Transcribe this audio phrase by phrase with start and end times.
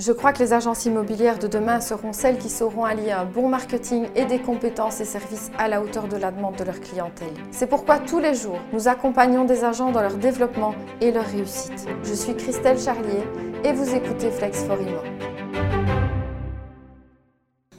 [0.00, 3.48] Je crois que les agences immobilières de demain seront celles qui sauront allier un bon
[3.48, 7.34] marketing et des compétences et services à la hauteur de la demande de leur clientèle.
[7.50, 11.88] C'est pourquoi tous les jours, nous accompagnons des agents dans leur développement et leur réussite.
[12.04, 13.24] Je suis Christelle Charlier
[13.64, 15.00] et vous écoutez Flex for Imo.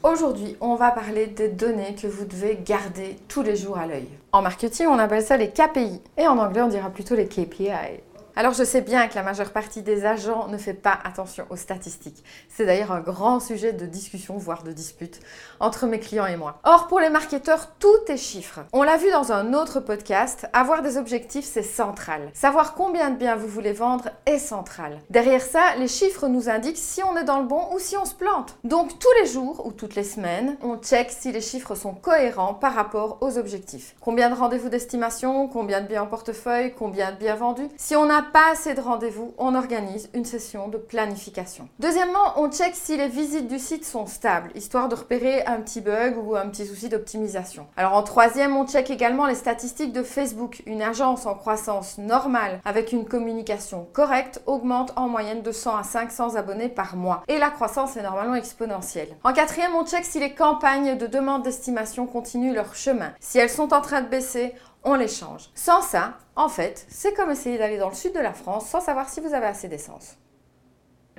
[0.03, 4.09] Aujourd'hui, on va parler des données que vous devez garder tous les jours à l'œil.
[4.33, 8.01] En marketing, on appelle ça les KPI et en anglais, on dira plutôt les KPI.
[8.39, 11.57] Alors je sais bien que la majeure partie des agents ne fait pas attention aux
[11.57, 12.23] statistiques.
[12.47, 15.19] C'est d'ailleurs un grand sujet de discussion, voire de dispute,
[15.59, 16.61] entre mes clients et moi.
[16.63, 18.61] Or, pour les marketeurs, tout est chiffre.
[18.71, 22.31] On l'a vu dans un autre podcast, avoir des objectifs, c'est central.
[22.33, 25.01] Savoir combien de biens vous voulez vendre est central.
[25.09, 28.05] Derrière ça, les chiffres nous indiquent si on est dans le bon ou si on
[28.05, 28.57] se plante.
[28.63, 32.53] Donc tous les jours ou toutes les semaines, on check si les chiffres sont cohérents
[32.53, 33.97] par rapport aux objectifs.
[33.99, 37.67] Combien de rendez-vous d'estimation, combien de biens en portefeuille, combien de biens vendus.
[37.75, 41.67] Si on n'a pas assez de rendez-vous, on organise une session de planification.
[41.79, 45.81] Deuxièmement, on check si les visites du site sont stables, histoire de repérer un petit
[45.81, 47.67] bug ou un petit souci d'optimisation.
[47.77, 50.61] Alors en troisième, on check également les statistiques de Facebook.
[50.65, 55.83] Une agence en croissance normale avec une communication correcte augmente en moyenne de 100 à
[55.83, 57.23] 500 abonnés par mois.
[57.27, 59.15] Et la croissance est normalement exponentielle.
[59.23, 63.11] En quatrième, on check si les campagnes de demande d'estimation continuent leur chemin.
[63.19, 64.53] Si elles sont en train de baisser,
[64.83, 65.49] on les change.
[65.55, 68.81] Sans ça, en fait, c'est comme essayer d'aller dans le sud de la France sans
[68.81, 70.17] savoir si vous avez assez d'essence.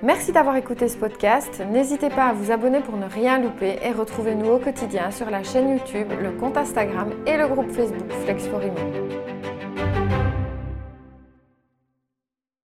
[0.03, 1.61] Merci d'avoir écouté ce podcast.
[1.69, 5.43] N'hésitez pas à vous abonner pour ne rien louper et retrouvez-nous au quotidien sur la
[5.43, 8.61] chaîne YouTube, le compte Instagram et le groupe Facebook Flex for